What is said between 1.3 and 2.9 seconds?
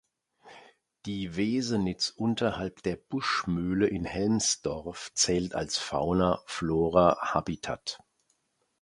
Wesenitz unterhalb